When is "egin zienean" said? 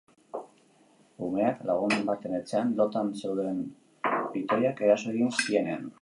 5.17-5.87